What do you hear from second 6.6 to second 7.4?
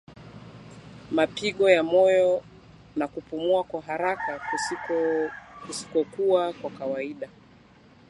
kawaida